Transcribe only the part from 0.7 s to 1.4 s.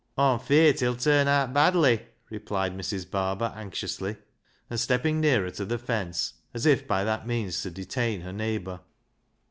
he'll turn